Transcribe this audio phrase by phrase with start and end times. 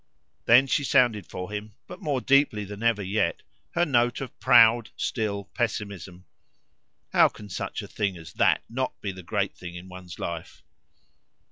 [0.45, 3.43] Then she sounded for him, but more deeply than ever yet,
[3.75, 6.25] her note of proud still pessimism.
[7.13, 10.63] "How can such a thing as that not be the great thing in one's life?"